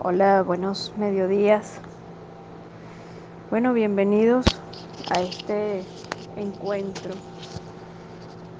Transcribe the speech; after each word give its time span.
Hola, 0.00 0.44
buenos 0.44 0.92
mediodías. 0.96 1.80
Bueno, 3.50 3.72
bienvenidos 3.72 4.46
a 5.10 5.20
este 5.22 5.84
encuentro 6.36 7.14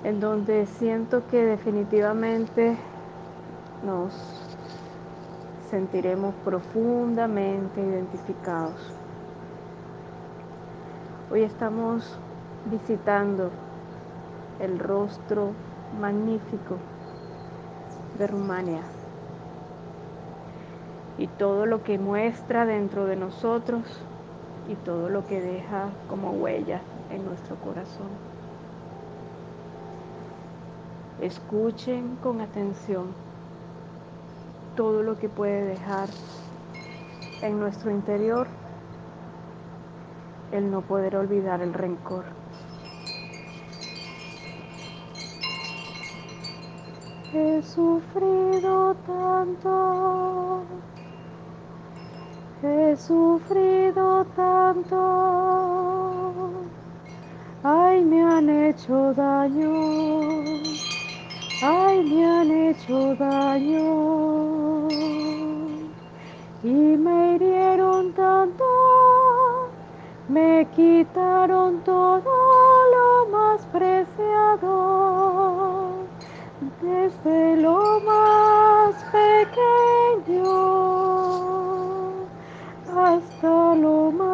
en 0.02 0.18
donde 0.18 0.66
siento 0.66 1.28
que 1.28 1.44
definitivamente 1.44 2.76
nos 3.86 4.12
sentiremos 5.70 6.34
profundamente 6.44 7.82
identificados. 7.82 8.92
Hoy 11.30 11.42
estamos 11.42 12.18
visitando 12.64 13.52
el 14.58 14.80
rostro 14.80 15.52
magnífico 16.00 16.78
de 18.18 18.26
Rumania 18.26 18.82
y 21.18 21.26
todo 21.26 21.66
lo 21.66 21.82
que 21.82 21.98
muestra 21.98 22.64
dentro 22.64 23.04
de 23.06 23.16
nosotros 23.16 23.82
y 24.68 24.74
todo 24.76 25.08
lo 25.08 25.26
que 25.26 25.40
deja 25.40 25.88
como 26.08 26.30
huella 26.30 26.80
en 27.10 27.24
nuestro 27.24 27.56
corazón. 27.56 28.08
Escuchen 31.20 32.16
con 32.22 32.40
atención 32.40 33.06
todo 34.76 35.02
lo 35.02 35.18
que 35.18 35.28
puede 35.28 35.64
dejar 35.64 36.08
en 37.42 37.58
nuestro 37.58 37.90
interior 37.90 38.46
el 40.52 40.70
no 40.70 40.82
poder 40.82 41.16
olvidar 41.16 41.60
el 41.60 41.74
rencor. 41.74 42.24
He 47.34 47.60
sufrido 47.62 48.94
tanto 49.06 50.62
He 52.60 52.96
sufrido 52.96 54.24
tanto, 54.34 54.98
ay 57.62 58.04
me 58.04 58.20
han 58.20 58.50
hecho 58.50 59.14
daño, 59.14 60.42
ay 61.62 62.02
me 62.02 62.26
han 62.26 62.50
hecho 62.50 63.14
daño. 63.14 64.88
Y 66.64 66.96
me 67.04 67.36
hirieron 67.36 68.12
tanto, 68.14 68.64
me 70.28 70.66
quitaron 70.74 71.80
todo 71.84 72.32
lo 72.94 73.28
más 73.30 73.64
preciado, 73.66 74.72
desde 76.82 77.56
lo 77.58 78.00
más 78.00 78.96
pequeño 79.12 80.97
hasta 83.40 84.27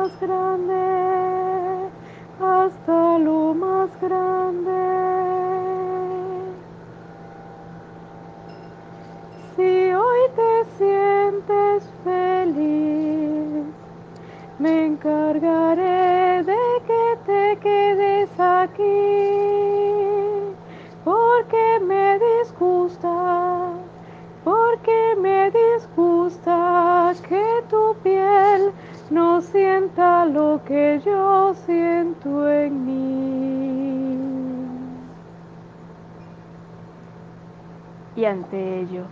Y 38.16 38.24
ante 38.24 38.80
ello 38.80 39.04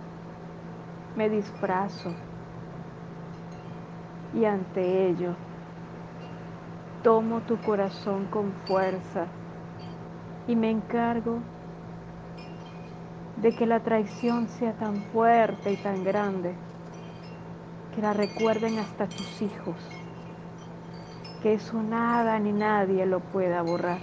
me 1.16 1.28
disfrazo. 1.28 2.10
Y 4.34 4.44
ante 4.44 5.08
ello 5.08 5.34
tomo 7.02 7.40
tu 7.40 7.56
corazón 7.58 8.26
con 8.26 8.52
fuerza 8.66 9.26
y 10.46 10.54
me 10.54 10.70
encargo 10.70 11.38
de 13.42 13.52
que 13.52 13.66
la 13.66 13.80
traición 13.80 14.48
sea 14.48 14.72
tan 14.74 15.02
fuerte 15.12 15.72
y 15.72 15.76
tan 15.76 16.04
grande 16.04 16.54
que 17.94 18.02
la 18.02 18.12
recuerden 18.12 18.78
hasta 18.78 19.06
tus 19.06 19.42
hijos, 19.42 19.76
que 21.42 21.54
eso 21.54 21.82
nada 21.82 22.38
ni 22.38 22.52
nadie 22.52 23.04
lo 23.04 23.20
pueda 23.20 23.62
borrar, 23.62 23.98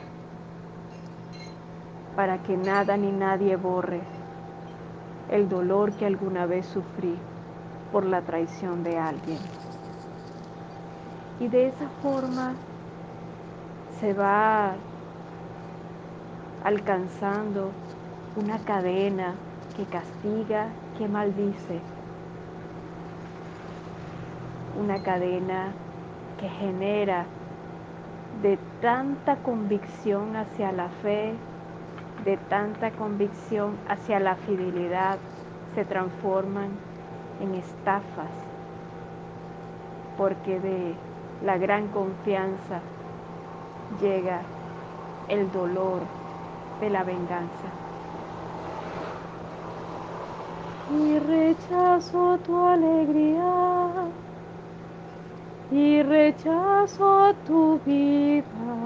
para 2.16 2.44
que 2.44 2.58
nada 2.58 2.98
ni 2.98 3.12
nadie 3.12 3.56
borre 3.56 4.02
el 5.32 5.48
dolor 5.50 5.94
que 5.94 6.06
alguna 6.06 6.46
vez 6.46 6.66
sufrí 6.66 7.16
por 7.92 8.06
la 8.06 8.22
traición 8.22 8.84
de 8.84 8.98
alguien. 8.98 9.40
Y 11.40 11.48
de 11.48 11.68
esa 11.68 11.88
forma 12.02 12.54
se 14.00 14.14
va 14.14 14.76
alcanzando 16.64 17.72
una 18.36 18.60
cadena 18.60 19.36
que 19.76 19.86
castiga, 19.86 20.68
que 20.98 21.08
maldice, 21.08 21.80
una 24.80 25.02
cadena 25.02 25.72
que 26.40 26.50
genera 26.50 27.26
de 28.42 28.58
tanta 28.82 29.38
convicción 29.38 30.36
hacia 30.36 30.72
la 30.72 30.90
fe, 31.02 31.34
de 32.26 32.38
tanta 32.50 32.92
convicción 32.92 33.78
hacia 33.88 34.20
la 34.20 34.36
fidelidad, 34.36 35.18
se 35.76 35.86
transforman 35.86 36.70
en 37.42 37.56
estafas, 37.56 38.32
porque 40.18 40.60
de 40.60 40.96
la 41.46 41.58
gran 41.58 41.88
confianza 41.88 42.82
llega 44.02 44.42
el 45.28 45.52
dolor 45.52 46.02
de 46.82 46.90
la 46.90 47.04
venganza. 47.04 47.70
Y 50.92 51.20
rechazo 51.20 52.40
tu 52.40 52.66
alegría 52.66 53.90
y 55.72 56.02
rechazo 56.02 57.34
tu 57.46 57.80
vida. 57.86 58.79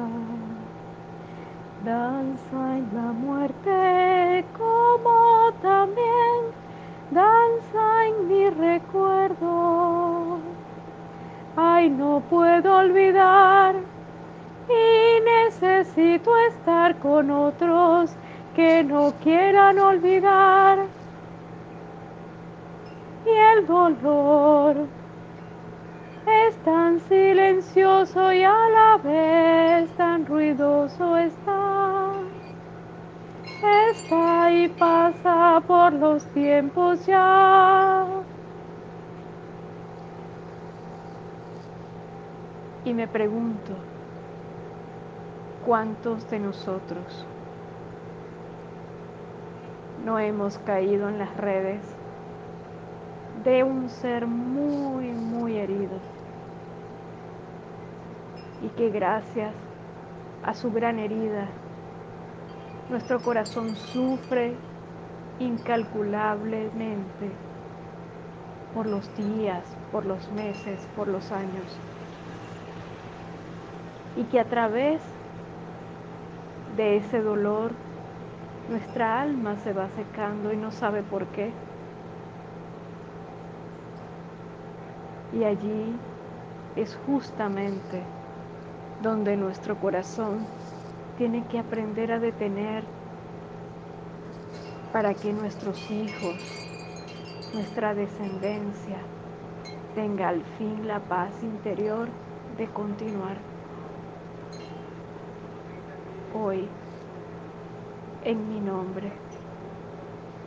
Danza 1.84 2.78
en 2.78 2.90
la 2.96 3.12
muerte 3.12 4.46
como 4.58 5.52
también 5.62 6.54
danza 7.12 8.06
en 8.08 8.28
mi 8.30 8.50
recuerdo. 8.52 10.40
Ay, 11.58 11.90
no 11.90 12.24
puedo 12.30 12.78
olvidar 12.78 13.76
y 14.70 15.22
necesito 15.26 16.32
estar 16.48 16.96
con 17.00 17.30
otros 17.30 18.12
que 18.56 18.82
no 18.86 19.12
quieran 19.22 19.78
olvidar. 19.78 20.86
Y 23.26 23.58
el 23.58 23.68
dolor 23.68 24.88
es 26.26 26.56
tan 26.64 27.00
silencioso 27.02 28.32
y 28.32 28.44
a 28.44 28.70
la 28.70 28.98
vez 29.04 29.90
tan 29.98 30.26
ruidoso 30.26 31.18
está. 31.18 32.12
Está 33.92 34.52
y 34.52 34.68
pasa 34.68 35.62
por 35.66 35.94
los 35.94 36.26
tiempos 36.28 37.06
ya. 37.06 38.06
Y 42.86 42.94
me 42.94 43.08
pregunto, 43.08 43.74
¿cuántos 45.66 46.30
de 46.30 46.40
nosotros 46.40 47.26
no 50.04 50.20
hemos 50.20 50.58
caído 50.60 51.08
en 51.08 51.18
las 51.18 51.36
redes 51.38 51.82
de 53.46 53.64
un 53.64 53.90
ser 53.90 54.28
muy, 54.28 55.12
muy 55.12 55.58
herido? 55.58 56.13
Y 58.64 58.70
que 58.70 58.90
gracias 58.90 59.54
a 60.44 60.54
su 60.54 60.72
gran 60.72 60.98
herida, 60.98 61.48
nuestro 62.90 63.22
corazón 63.22 63.76
sufre 63.76 64.56
incalculablemente 65.40 67.32
por 68.74 68.86
los 68.86 69.10
días, 69.16 69.64
por 69.92 70.06
los 70.06 70.32
meses, 70.32 70.88
por 70.96 71.08
los 71.08 71.32
años. 71.32 71.78
Y 74.16 74.24
que 74.26 74.40
a 74.40 74.46
través 74.46 75.02
de 76.78 76.98
ese 76.98 77.22
dolor 77.22 77.72
nuestra 78.70 79.22
alma 79.22 79.58
se 79.58 79.74
va 79.74 79.90
secando 79.90 80.54
y 80.54 80.58
no 80.58 80.72
sabe 80.72 81.04
por 81.04 81.26
qué. 81.28 81.52
Y 85.34 85.44
allí 85.44 85.96
es 86.76 86.98
justamente 87.06 88.02
donde 89.04 89.36
nuestro 89.36 89.76
corazón 89.76 90.46
tiene 91.18 91.46
que 91.48 91.60
aprender 91.60 92.14
a 92.14 92.20
detener 92.20 92.86
para 94.94 95.14
que 95.14 95.34
nuestros 95.34 95.92
hijos, 95.92 96.38
nuestra 97.54 97.94
descendencia, 97.94 99.00
tenga 99.94 100.30
al 100.30 100.42
fin 100.58 100.88
la 100.88 101.02
paz 101.02 101.32
interior 101.44 102.08
de 102.58 102.68
continuar. 102.68 103.36
Hoy, 106.34 106.66
en 108.24 108.50
mi 108.50 108.62
nombre, 108.62 109.12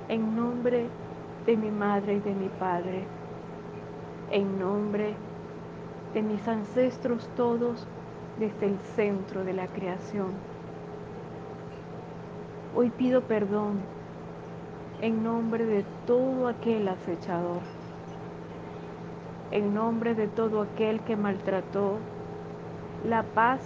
en 0.08 0.34
nombre 0.34 0.86
de 1.44 1.56
mi 1.58 1.70
madre 1.70 2.14
y 2.14 2.20
de 2.20 2.34
mi 2.34 2.48
padre, 2.48 3.04
en 4.30 4.58
nombre 4.58 5.14
de 6.14 6.22
mis 6.22 6.48
ancestros 6.48 7.28
todos 7.36 7.86
desde 8.38 8.66
el 8.66 8.78
centro 8.94 9.44
de 9.44 9.52
la 9.52 9.66
creación. 9.68 10.28
Hoy 12.74 12.90
pido 12.90 13.22
perdón 13.22 13.80
en 15.00 15.22
nombre 15.22 15.64
de 15.64 15.84
todo 16.06 16.48
aquel 16.48 16.88
acechador, 16.88 17.60
en 19.50 19.74
nombre 19.74 20.14
de 20.14 20.26
todo 20.26 20.62
aquel 20.62 21.00
que 21.00 21.16
maltrató 21.16 21.98
la 23.04 23.22
paz 23.22 23.60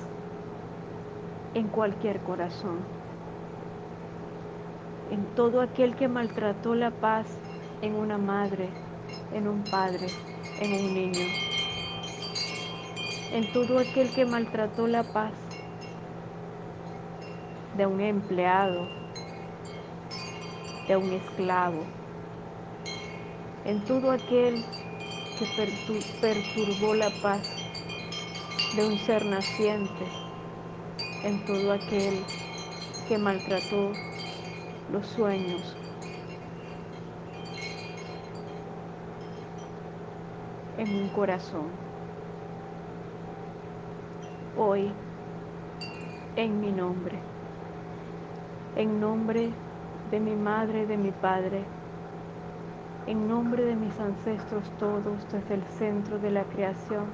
en 1.55 1.69
cualquier 1.69 2.21
corazón, 2.21 2.79
en 5.11 5.25
todo 5.35 5.61
aquel 5.61 5.97
que 5.97 6.07
maltrató 6.07 6.75
la 6.75 6.91
paz 6.91 7.27
en 7.83 7.95
una 7.95 8.19
madre, 8.19 8.69
en 9.33 9.49
un 9.49 9.65
padre, 9.65 10.07
en 10.61 10.73
un 10.73 10.95
niño, 10.95 11.27
en 13.33 13.53
todo 13.53 13.79
aquel 13.79 14.11
que 14.11 14.25
maltrató 14.25 14.89
la 14.89 15.05
paz 15.05 15.33
de 17.77 17.87
un 17.87 18.01
empleado, 18.01 18.89
de 20.89 20.97
un 20.97 21.13
esclavo, 21.13 21.85
en 23.65 23.85
todo 23.85 24.11
aquel 24.11 24.65
que 25.39 25.47
perturbó 26.21 26.95
la 26.95 27.11
paz 27.23 27.41
de 28.75 28.87
un 28.87 28.99
ser 28.99 29.25
naciente, 29.25 30.05
en 31.23 31.45
todo 31.45 31.73
aquel 31.73 32.25
que 33.09 33.17
maltrató 33.17 33.93
los 34.93 35.07
sueños 35.07 35.77
en 40.79 41.03
un 41.03 41.09
corazón. 41.11 41.90
Hoy, 44.59 44.91
en 46.35 46.61
mi 46.61 46.73
nombre, 46.73 47.17
en 48.75 49.01
nombre 49.01 49.51
de 50.11 50.19
mi 50.19 50.35
madre 50.35 50.87
de 50.87 50.97
mi 50.97 51.13
padre, 51.13 51.63
en 53.07 53.29
nombre 53.29 53.65
de 53.65 53.77
mis 53.77 53.99
ancestros 54.01 54.69
todos 54.81 55.25
desde 55.31 55.55
el 55.55 55.63
centro 55.79 56.19
de 56.19 56.33
la 56.33 56.43
creación, 56.43 57.05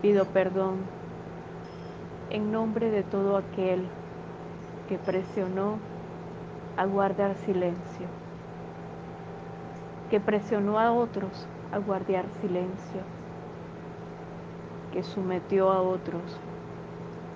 pido 0.00 0.24
perdón 0.24 0.78
en 2.30 2.50
nombre 2.50 2.90
de 2.90 3.02
todo 3.02 3.36
aquel 3.36 3.84
que 4.88 4.96
presionó 4.96 5.78
a 6.78 6.86
guardar 6.86 7.36
silencio. 7.44 8.06
Que 10.08 10.18
presionó 10.18 10.78
a 10.78 10.92
otros 10.92 11.46
a 11.72 11.78
guardar 11.78 12.24
silencio, 12.40 13.02
que 14.92 15.02
sometió 15.02 15.70
a 15.70 15.82
otros 15.82 16.38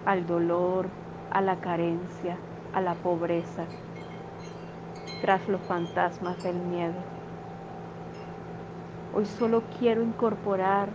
al 0.04 0.26
dolor, 0.26 0.86
a 1.30 1.40
la 1.40 1.56
carencia, 1.56 2.36
a 2.74 2.80
la 2.80 2.94
pobreza, 2.94 3.64
tras 5.20 5.48
los 5.48 5.60
fantasmas 5.62 6.42
del 6.42 6.56
miedo. 6.56 6.94
Hoy 9.14 9.24
solo 9.24 9.62
quiero 9.78 10.02
incorporar 10.02 10.88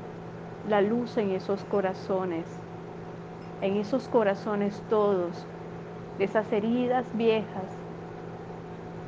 la 0.68 0.82
luz 0.82 1.18
en 1.18 1.32
esos 1.32 1.64
corazones, 1.64 2.46
en 3.62 3.78
esos 3.78 4.08
corazones 4.08 4.82
todos, 4.90 5.46
de 6.18 6.26
esas 6.26 6.52
heridas 6.52 7.06
viejas 7.14 7.64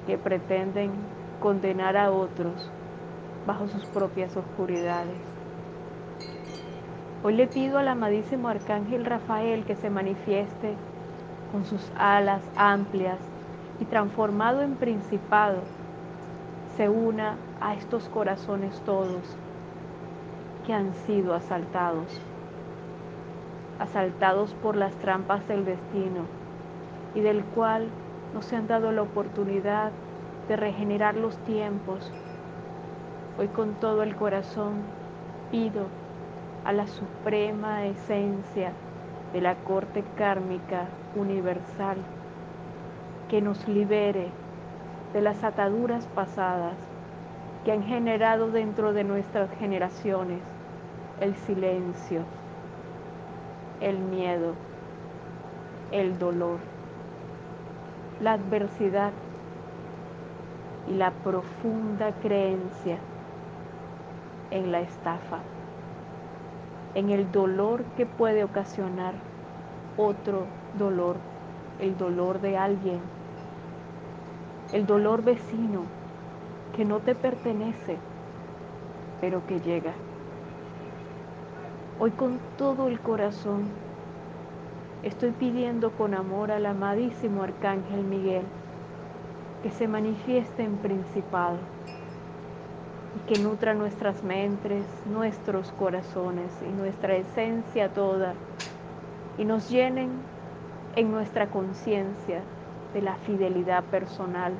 que 0.07 0.17
pretenden 0.17 0.91
condenar 1.41 1.97
a 1.97 2.11
otros 2.11 2.71
bajo 3.45 3.67
sus 3.67 3.85
propias 3.85 4.35
oscuridades. 4.37 5.40
Hoy 7.23 7.35
le 7.35 7.45
pido 7.45 7.77
al 7.77 7.87
amadísimo 7.87 8.47
Arcángel 8.47 9.05
Rafael 9.05 9.63
que 9.63 9.75
se 9.75 9.91
manifieste 9.91 10.73
con 11.51 11.65
sus 11.65 11.91
alas 11.95 12.41
amplias 12.55 13.19
y 13.79 13.85
transformado 13.85 14.63
en 14.63 14.73
principado, 14.73 15.59
se 16.75 16.89
una 16.89 17.35
a 17.59 17.75
estos 17.75 18.09
corazones 18.09 18.81
todos 18.87 19.37
que 20.65 20.73
han 20.73 20.95
sido 21.05 21.35
asaltados, 21.35 22.19
asaltados 23.77 24.55
por 24.55 24.75
las 24.75 24.95
trampas 24.95 25.47
del 25.47 25.63
destino 25.63 26.25
y 27.13 27.19
del 27.19 27.43
cual 27.43 27.87
no 28.33 28.41
se 28.41 28.55
han 28.55 28.67
dado 28.67 28.91
la 28.91 29.03
oportunidad 29.03 29.91
de 30.47 30.55
regenerar 30.55 31.13
los 31.13 31.37
tiempos. 31.37 32.11
Hoy 33.37 33.47
con 33.49 33.75
todo 33.75 34.01
el 34.01 34.15
corazón 34.15 34.81
pido 35.51 36.00
a 36.65 36.73
la 36.73 36.87
suprema 36.87 37.85
esencia 37.85 38.71
de 39.33 39.41
la 39.41 39.55
corte 39.55 40.03
kármica 40.17 40.85
universal 41.15 41.97
que 43.29 43.41
nos 43.41 43.67
libere 43.67 44.29
de 45.13 45.21
las 45.21 45.43
ataduras 45.43 46.05
pasadas 46.07 46.75
que 47.63 47.71
han 47.71 47.83
generado 47.83 48.51
dentro 48.51 48.93
de 48.93 49.03
nuestras 49.03 49.49
generaciones 49.57 50.39
el 51.19 51.35
silencio, 51.35 52.21
el 53.79 53.99
miedo, 53.99 54.55
el 55.91 56.17
dolor, 56.17 56.57
la 58.19 58.33
adversidad 58.33 59.11
y 60.89 60.95
la 60.95 61.11
profunda 61.11 62.11
creencia 62.21 62.97
en 64.49 64.71
la 64.71 64.81
estafa, 64.81 65.39
en 66.95 67.09
el 67.09 67.31
dolor 67.31 67.83
que 67.95 68.05
puede 68.05 68.43
ocasionar 68.43 69.13
otro 69.97 70.45
dolor, 70.77 71.17
el 71.79 71.97
dolor 71.97 72.41
de 72.41 72.57
alguien, 72.57 72.99
el 74.73 74.85
dolor 74.85 75.23
vecino 75.23 75.83
que 76.75 76.85
no 76.85 76.99
te 76.99 77.15
pertenece, 77.15 77.97
pero 79.19 79.45
que 79.45 79.59
llega. 79.59 79.93
Hoy 81.99 82.11
con 82.11 82.39
todo 82.57 82.87
el 82.87 82.99
corazón 82.99 83.65
estoy 85.03 85.31
pidiendo 85.31 85.91
con 85.91 86.13
amor 86.13 86.51
al 86.51 86.65
amadísimo 86.65 87.43
Arcángel 87.43 88.03
Miguel 88.03 88.43
que 89.61 89.69
se 89.69 89.87
manifieste 89.87 90.63
en 90.63 90.77
principado 90.77 91.57
que 93.27 93.37
nutra 93.37 93.73
nuestras 93.73 94.23
mentes, 94.23 94.85
nuestros 95.05 95.71
corazones 95.73 96.51
y 96.67 96.71
nuestra 96.71 97.15
esencia 97.15 97.89
toda 97.89 98.33
y 99.37 99.45
nos 99.45 99.69
llenen 99.69 100.09
en 100.95 101.11
nuestra 101.11 101.47
conciencia 101.47 102.41
de 102.93 103.01
la 103.01 103.15
fidelidad 103.15 103.83
personal 103.85 104.53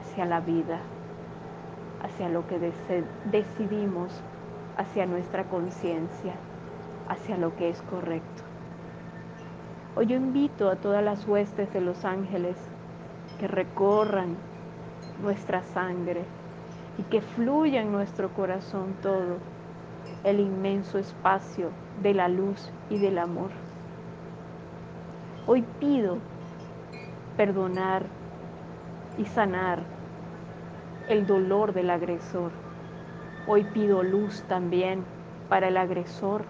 hacia 0.00 0.24
la 0.24 0.40
vida, 0.40 0.78
hacia 2.02 2.28
lo 2.28 2.46
que 2.46 2.72
decidimos, 3.30 4.12
hacia 4.76 5.06
nuestra 5.06 5.44
conciencia, 5.44 6.34
hacia 7.08 7.36
lo 7.36 7.56
que 7.56 7.70
es 7.70 7.82
correcto. 7.82 8.42
Hoy 9.96 10.06
yo 10.06 10.16
invito 10.16 10.68
a 10.68 10.76
todas 10.76 11.02
las 11.04 11.26
huestes 11.26 11.72
de 11.72 11.80
los 11.80 12.04
ángeles 12.04 12.56
que 13.38 13.46
recorran 13.46 14.36
nuestra 15.22 15.62
sangre 15.62 16.22
y 16.98 17.02
que 17.04 17.20
fluya 17.20 17.82
en 17.82 17.92
nuestro 17.92 18.28
corazón 18.30 18.94
todo 19.02 19.38
el 20.22 20.40
inmenso 20.40 20.98
espacio 20.98 21.70
de 22.02 22.14
la 22.14 22.28
luz 22.28 22.70
y 22.90 22.98
del 22.98 23.18
amor. 23.18 23.50
Hoy 25.46 25.64
pido 25.80 26.18
perdonar 27.36 28.04
y 29.18 29.26
sanar 29.26 29.82
el 31.08 31.26
dolor 31.26 31.72
del 31.72 31.90
agresor. 31.90 32.52
Hoy 33.46 33.64
pido 33.64 34.02
luz 34.02 34.42
también 34.48 35.04
para 35.48 35.68
el 35.68 35.76
agresor, 35.76 36.44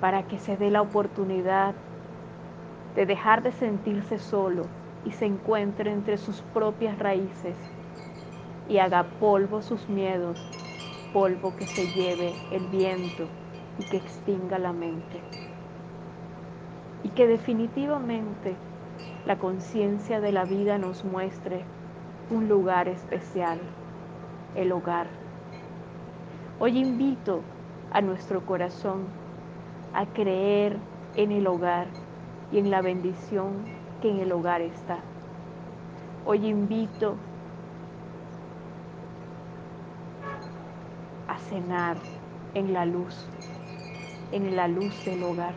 para 0.00 0.22
que 0.22 0.38
se 0.38 0.56
dé 0.56 0.70
la 0.70 0.80
oportunidad 0.80 1.74
de 2.94 3.04
dejar 3.04 3.42
de 3.42 3.52
sentirse 3.52 4.18
solo 4.18 4.64
y 5.04 5.10
se 5.12 5.26
encuentre 5.26 5.92
entre 5.92 6.16
sus 6.16 6.40
propias 6.54 6.98
raíces 6.98 7.56
y 8.68 8.78
haga 8.78 9.04
polvo 9.20 9.62
sus 9.62 9.88
miedos, 9.88 10.40
polvo 11.12 11.54
que 11.56 11.66
se 11.66 11.86
lleve 11.88 12.32
el 12.50 12.66
viento 12.68 13.26
y 13.78 13.84
que 13.84 13.96
extinga 13.96 14.58
la 14.58 14.72
mente. 14.72 15.20
Y 17.04 17.10
que 17.10 17.26
definitivamente 17.26 18.54
la 19.26 19.38
conciencia 19.38 20.20
de 20.20 20.32
la 20.32 20.44
vida 20.44 20.78
nos 20.78 21.04
muestre 21.04 21.64
un 22.30 22.48
lugar 22.48 22.88
especial, 22.88 23.58
el 24.54 24.72
hogar. 24.72 25.06
Hoy 26.58 26.78
invito 26.78 27.40
a 27.92 28.00
nuestro 28.00 28.44
corazón 28.46 29.06
a 29.94 30.06
creer 30.06 30.76
en 31.16 31.32
el 31.32 31.46
hogar 31.46 31.88
y 32.50 32.58
en 32.58 32.70
la 32.70 32.80
bendición 32.80 33.52
que 34.00 34.10
en 34.10 34.20
el 34.20 34.32
hogar 34.32 34.62
está. 34.62 34.98
Hoy 36.24 36.46
invito 36.46 37.10
a 37.10 37.31
cenar 41.52 41.98
en 42.54 42.72
la 42.72 42.86
luz, 42.86 43.14
en 44.32 44.56
la 44.56 44.68
luz 44.68 45.04
del 45.04 45.22
hogar. 45.22 45.52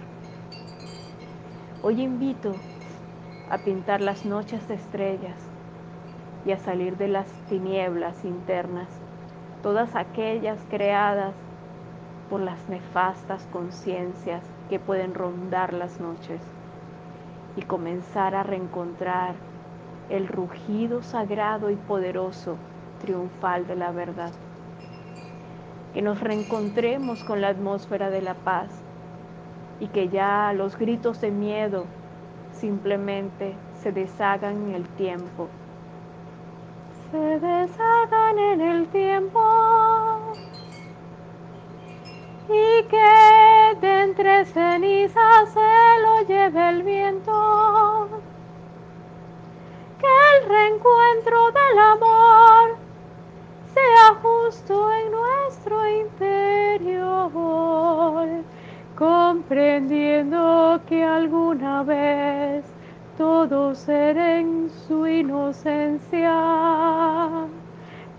Hoy 1.83 2.01
invito 2.01 2.53
a 3.49 3.59
pintar 3.59 4.01
las 4.01 4.25
noches 4.25 4.67
de 4.67 4.73
estrellas 4.73 5.37
y 6.45 6.51
a 6.51 6.57
salir 6.57 6.97
de 6.97 7.07
las 7.07 7.27
tinieblas 7.47 8.25
internas, 8.25 8.89
todas 9.63 9.95
aquellas 9.95 10.59
creadas 10.69 11.33
por 12.29 12.41
las 12.41 12.67
nefastas 12.67 13.47
conciencias 13.53 14.43
que 14.69 14.79
pueden 14.79 15.13
rondar 15.13 15.71
las 15.71 16.01
noches 16.01 16.41
y 17.55 17.61
comenzar 17.61 18.35
a 18.35 18.43
reencontrar 18.43 19.35
el 20.09 20.27
rugido 20.27 21.01
sagrado 21.03 21.71
y 21.71 21.77
poderoso 21.77 22.57
triunfal 22.99 23.65
de 23.65 23.77
la 23.77 23.91
verdad. 23.91 24.33
Que 25.95 26.01
nos 26.01 26.19
reencontremos 26.19 27.23
con 27.23 27.39
la 27.39 27.47
atmósfera 27.47 28.09
de 28.09 28.21
la 28.21 28.33
paz 28.33 28.67
y 29.79 29.87
que 29.87 30.09
ya 30.09 30.51
los 30.53 30.77
gritos 30.77 31.21
de 31.21 31.31
miedo 31.31 31.85
simplemente 32.51 33.55
se 33.81 33.93
deshagan 33.93 34.67
en 34.67 34.75
el 34.75 34.89
tiempo. 34.89 35.47
Se 37.11 37.17
deshagan 37.17 38.37
en 38.37 38.59
el 38.59 38.87
tiempo 38.89 39.41
y 42.49 42.83
que 42.89 43.77
de 43.79 44.01
entre 44.01 44.45
cenizas 44.47 45.49
se 45.53 46.01
lo 46.01 46.27
lleve 46.27 46.69
el 46.71 46.83
viento. 46.83 48.09
Que 49.97 50.07
el 50.37 50.49
reencuentro 50.49 51.51
del 51.51 51.79
amor 51.79 52.84
sea 53.75 54.15
justo 54.23 54.91
en 54.91 55.11
nuestro 55.11 55.77
interior, 56.01 57.37
comprendiendo 58.97 60.81
que 60.87 61.03
alguna 61.03 61.83
vez 61.83 62.65
todo 63.17 63.75
será 63.75 64.39
en 64.39 64.71
su 64.87 65.05
inocencia 65.05 66.33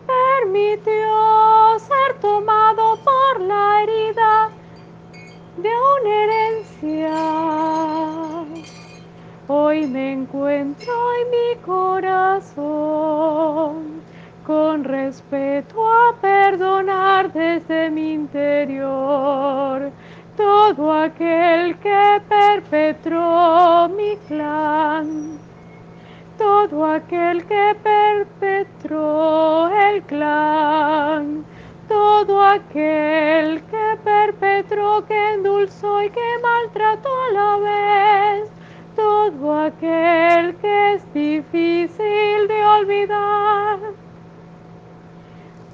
permitió 0.07 1.79
ser 1.79 2.19
tomado 2.21 2.99
por 3.05 3.41
la 3.41 3.83
herida 3.83 4.51
de 5.57 5.71
una 5.95 6.11
herencia. 6.23 7.15
Hoy 9.49 9.87
me 9.87 10.13
encuentro 10.13 10.93
en 11.21 11.31
mi 11.31 11.57
corazón 11.65 12.67
perdonar 16.57 17.33
desde 17.33 17.91
mi 17.91 18.15
interior 18.15 19.93
todo 20.37 20.91
aquel 20.93 21.77
que 21.79 22.23
perpetró 22.29 23.89
mi 23.91 24.17
clan. 24.27 25.39
Todo 26.39 26.85
aquel 26.85 27.45
que 27.47 27.77
perpetró 27.83 29.69
el 29.69 30.03
clan, 30.03 31.45
todo 31.89 32.43
aquel 32.43 33.63
que 33.63 33.99
perpetró, 34.05 35.07
que 35.07 35.35
endulzó 35.35 36.03
y 36.03 36.11
que 36.11 36.39
maltrató 36.43 37.09
a 37.09 37.33
la 37.33 37.57
vez, 37.69 38.51
todo 38.95 39.61
aquel 39.61 40.57
que 40.57 40.95
es 40.95 41.15
difícil 41.15 42.49
de 42.49 42.65
olvidar. 42.79 43.86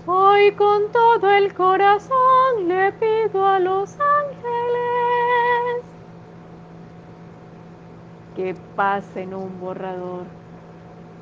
Hoy 0.05 0.51
con 0.53 0.91
todo 0.91 1.31
el 1.31 1.55
corazón 1.55 2.67
le 2.67 2.91
pido 2.91 3.47
a 3.47 3.61
los 3.61 3.97
ángeles 4.01 5.85
que 8.35 8.57
pasen 8.75 9.33
un 9.33 9.61
borrador 9.61 10.25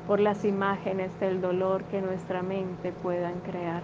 por 0.07 0.19
las 0.19 0.43
imágenes 0.43 1.11
del 1.19 1.41
dolor 1.41 1.83
que 1.83 2.01
nuestra 2.01 2.41
mente 2.41 2.91
puedan 2.91 3.39
crear. 3.41 3.83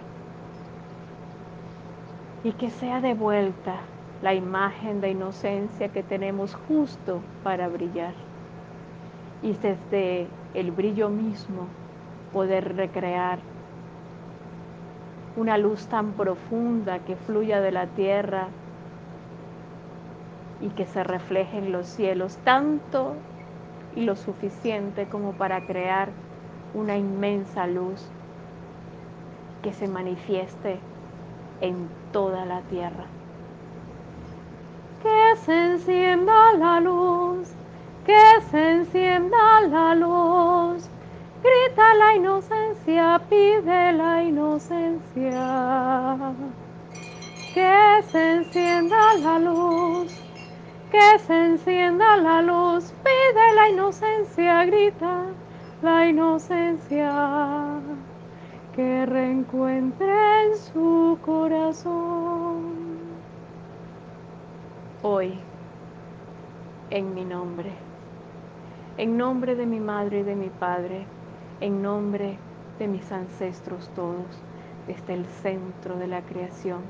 Y 2.42 2.50
que 2.50 2.68
sea 2.68 3.00
de 3.00 3.14
vuelta 3.14 3.76
la 4.20 4.34
imagen 4.34 5.00
de 5.00 5.10
inocencia 5.10 5.90
que 5.90 6.02
tenemos 6.02 6.56
justo 6.66 7.20
para 7.44 7.68
brillar. 7.68 8.14
Y 9.44 9.52
desde 9.52 10.26
el 10.54 10.72
brillo 10.72 11.08
mismo 11.08 11.68
poder 12.32 12.74
recrear 12.74 13.38
una 15.38 15.56
luz 15.56 15.86
tan 15.86 16.12
profunda 16.14 16.98
que 16.98 17.14
fluya 17.14 17.60
de 17.60 17.70
la 17.70 17.86
tierra 17.86 18.48
y 20.60 20.70
que 20.70 20.84
se 20.84 21.04
refleje 21.04 21.58
en 21.58 21.70
los 21.70 21.86
cielos, 21.86 22.36
tanto 22.42 23.14
y 23.94 24.02
lo 24.02 24.16
suficiente 24.16 25.06
como 25.06 25.32
para 25.34 25.64
crear 25.64 26.08
una 26.74 26.96
inmensa 26.96 27.68
luz 27.68 28.04
que 29.62 29.72
se 29.72 29.86
manifieste 29.86 30.80
en 31.60 31.88
toda 32.12 32.44
la 32.44 32.60
tierra. 32.62 33.04
Que 35.02 35.36
se 35.44 35.72
encienda 35.72 36.52
la 36.54 36.80
luz, 36.80 37.48
que 38.04 38.40
se 38.50 38.70
encienda 38.72 39.60
la 39.68 39.94
luz. 39.94 40.88
Grita 41.40 41.94
la 41.94 42.16
inocencia, 42.16 42.67
pide 43.28 43.92
la 43.92 44.22
inocencia. 44.22 45.44
Que 47.54 48.02
se 48.10 48.36
encienda 48.36 49.14
la 49.22 49.38
luz 49.38 50.28
que 50.90 51.18
se 51.18 51.44
encienda 51.44 52.16
la 52.16 52.40
luz, 52.40 52.92
pide 53.02 53.54
la 53.54 53.68
inocencia, 53.68 54.64
grita 54.64 55.26
la 55.82 56.06
inocencia, 56.06 57.80
que 58.74 59.06
reencuentre 59.06 60.46
en 60.46 60.56
su 60.56 61.18
corazón. 61.24 62.88
Hoy, 65.02 65.34
en 66.90 67.14
mi 67.14 67.24
nombre, 67.24 67.70
en 68.96 69.16
nombre 69.16 69.54
de 69.54 69.66
mi 69.66 69.78
madre 69.78 70.20
y 70.20 70.22
de 70.22 70.34
mi 70.34 70.48
padre, 70.48 71.06
en 71.60 71.82
nombre 71.82 72.38
de 72.78 72.88
mis 72.88 73.10
ancestros 73.10 73.88
todos, 73.94 74.42
desde 74.86 75.14
el 75.14 75.26
centro 75.26 75.96
de 75.96 76.06
la 76.06 76.22
creación, 76.22 76.80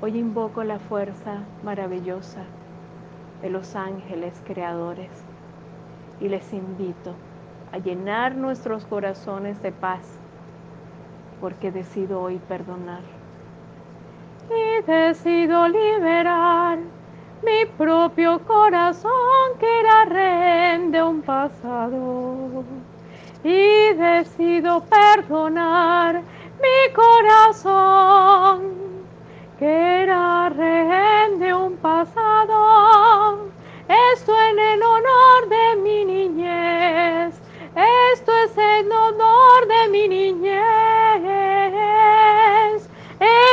hoy 0.00 0.18
invoco 0.18 0.64
la 0.64 0.78
fuerza 0.78 1.42
maravillosa 1.62 2.44
de 3.42 3.50
los 3.50 3.76
ángeles 3.76 4.40
creadores 4.46 5.10
y 6.20 6.28
les 6.28 6.52
invito 6.52 7.14
a 7.72 7.78
llenar 7.78 8.34
nuestros 8.36 8.84
corazones 8.86 9.62
de 9.62 9.72
paz 9.72 10.02
porque 11.40 11.70
decido 11.70 12.22
hoy 12.22 12.38
perdonar. 12.48 13.02
Y 14.48 14.82
decido 14.90 15.68
liberar 15.68 16.78
mi 17.44 17.66
propio 17.76 18.40
corazón 18.46 19.10
que 19.58 19.80
era 19.80 20.04
rehén 20.06 20.90
de 20.90 21.02
un 21.02 21.22
pasado 21.22 22.64
y 23.44 23.92
decido 23.92 24.82
perdonar 24.84 26.22
mi 26.62 26.92
corazón 26.94 28.72
que 29.58 30.02
era 30.02 30.48
rehén 30.48 31.38
de 31.38 31.52
un 31.52 31.76
pasado. 31.76 33.50
Esto 33.86 34.32
en 34.50 34.58
el 34.58 34.82
honor 34.82 35.48
de 35.50 35.76
mi 35.82 36.04
niñez, 36.06 37.34
esto 38.14 38.32
es 38.44 38.56
en 38.56 38.90
honor 38.90 39.68
de 39.68 39.88
mi 39.90 40.08
niñez, 40.08 40.62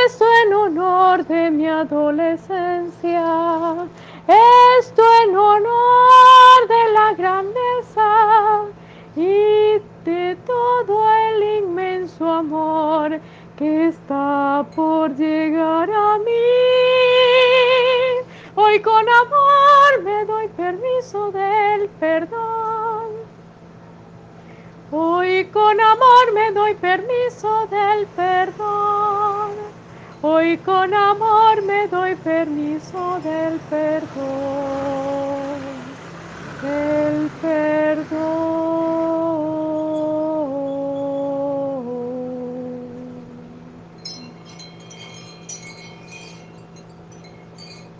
esto 0.05 0.25
en 0.45 0.53
honor 0.53 1.25
de 1.25 1.51
mi 1.51 1.67
adolescencia, 1.67 3.25
esto 4.79 5.03
en 5.25 5.35
honor 5.35 6.67
de 6.69 6.93
la 6.93 7.13
grandeza 7.13 8.70
de 10.05 10.37
todo 10.45 11.07
el 11.13 11.63
inmenso 11.63 12.27
amor 12.27 13.19
que 13.55 13.87
está 13.89 14.65
por 14.75 15.15
llegar 15.15 15.89
a 15.91 16.17
mí. 16.17 16.31
Hoy 18.55 18.79
con 18.81 19.05
amor 19.07 20.03
me 20.03 20.25
doy 20.25 20.47
permiso 20.49 21.31
del 21.31 21.87
perdón. 21.99 23.11
Hoy 24.91 25.45
con 25.45 25.79
amor 25.79 26.33
me 26.33 26.51
doy 26.51 26.73
permiso 26.75 27.67
del 27.67 28.07
perdón. 28.07 29.51
Hoy 30.23 30.57
con 30.57 30.93
amor 30.93 31.61
me 31.63 31.87
doy 31.87 32.15
permiso 32.15 33.19
del 33.23 33.59
perdón. 33.69 34.81
El 36.63 37.29
perdón. 37.41 38.70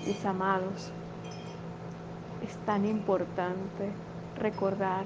Mis 0.06 0.26
amados, 0.26 0.92
es 2.44 2.58
tan 2.66 2.86
importante 2.86 3.92
recordar 4.40 5.06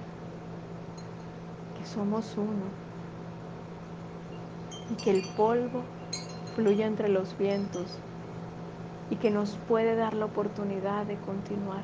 que 1.77 1.85
somos 1.85 2.37
uno 2.37 2.63
y 4.89 4.95
que 4.95 5.11
el 5.11 5.21
polvo 5.35 5.81
fluye 6.55 6.85
entre 6.85 7.09
los 7.09 7.37
vientos 7.37 7.99
y 9.09 9.17
que 9.17 9.31
nos 9.31 9.57
puede 9.67 9.97
dar 9.97 10.13
la 10.13 10.25
oportunidad 10.25 11.05
de 11.05 11.17
continuar. 11.17 11.83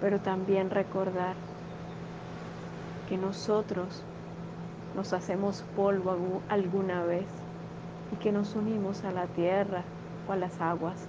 Pero 0.00 0.18
también 0.18 0.68
recordar 0.70 1.36
que 3.08 3.16
nosotros 3.16 4.02
nos 4.96 5.12
hacemos 5.12 5.62
polvo 5.76 6.42
alguna 6.48 7.04
vez 7.04 7.28
y 8.12 8.16
que 8.16 8.32
nos 8.32 8.56
unimos 8.56 9.04
a 9.04 9.12
la 9.12 9.26
tierra 9.28 9.84
o 10.28 10.32
a 10.32 10.36
las 10.36 10.60
aguas 10.60 11.06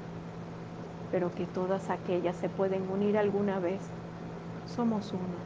pero 1.11 1.29
que 1.31 1.45
todas 1.45 1.89
aquellas 1.89 2.35
se 2.37 2.49
pueden 2.49 2.89
unir 2.89 3.17
alguna 3.17 3.59
vez. 3.59 3.81
Somos 4.65 5.11
uno, 5.11 5.37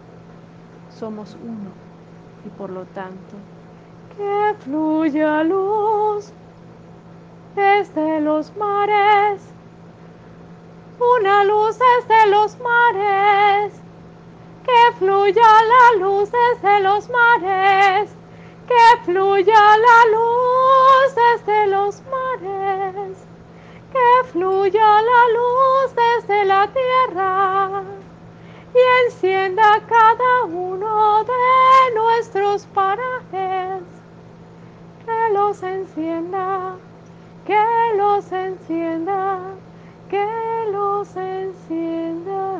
somos 0.97 1.35
uno. 1.43 1.71
Y 2.45 2.49
por 2.49 2.69
lo 2.69 2.85
tanto, 2.85 3.35
que 4.15 4.55
fluya 4.63 5.43
luz 5.43 6.31
desde 7.55 8.21
los 8.21 8.55
mares, 8.55 9.41
una 11.17 11.43
luz 11.43 11.79
desde 11.79 12.29
los 12.29 12.57
mares, 12.59 13.73
que 14.63 14.97
fluya 14.99 15.41
la 15.41 15.99
luz 15.99 16.29
desde 16.31 16.79
los 16.81 17.09
mares, 17.09 18.11
que 18.67 19.03
fluya 19.03 19.77
la 19.77 20.17
luz 20.17 21.15
desde 21.15 21.67
los 21.67 22.01
mares 22.11 22.84
fluya 24.35 25.01
la 25.11 25.23
luz 25.37 25.95
desde 25.95 26.43
la 26.43 26.67
tierra 26.67 27.83
y 28.73 29.05
encienda 29.05 29.81
cada 29.87 30.43
uno 30.43 31.23
de 31.23 31.95
nuestros 31.95 32.65
parajes. 32.73 33.81
Que 35.05 35.33
los 35.33 35.63
encienda, 35.63 36.75
que 37.47 37.63
los 37.95 38.29
encienda, 38.33 39.39
que 40.09 40.27
los 40.73 41.15
encienda. 41.15 42.59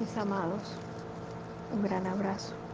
Mis 0.00 0.16
amados. 0.16 0.87
Un 1.70 1.80
gran 1.82 2.06
abrazo. 2.06 2.67